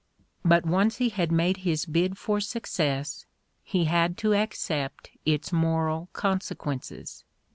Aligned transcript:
But 0.43 0.65
once 0.65 0.97
he 0.97 1.09
had 1.09 1.31
made 1.31 1.57
his 1.57 1.85
bid 1.85 2.17
for 2.17 2.39
success, 2.41 3.27
he 3.61 3.85
had 3.85 4.17
to 4.17 4.33
accept 4.33 5.11
its 5.27 5.53
moral 5.53 6.09
consequences. 6.11 7.23